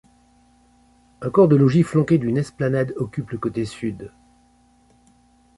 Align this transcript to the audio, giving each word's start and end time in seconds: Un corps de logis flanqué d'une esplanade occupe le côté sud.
Un 1.21 1.29
corps 1.29 1.47
de 1.47 1.55
logis 1.55 1.83
flanqué 1.83 2.17
d'une 2.17 2.39
esplanade 2.39 2.95
occupe 2.97 3.29
le 3.29 3.37
côté 3.37 3.65
sud. 3.65 4.11